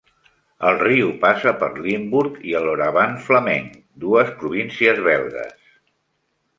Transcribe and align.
El 0.69 0.79
riu 0.83 1.11
passa 1.25 1.53
per 1.59 1.69
Limburg 1.83 2.41
i 2.53 2.57
el 2.61 2.67
Brabant 2.73 3.15
Flamenc, 3.29 3.79
dues 4.07 4.35
províncies 4.43 5.07
belgues. 5.13 5.59